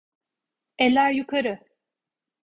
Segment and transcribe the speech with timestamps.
[0.77, 1.59] Eller yukarı.